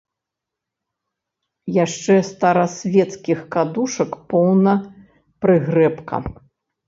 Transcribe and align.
Яшчэ 1.85 2.15
старасвецкіх 2.29 3.39
кадушак 3.55 4.11
поўна 4.33 4.73
прыгрэбка. 5.47 6.15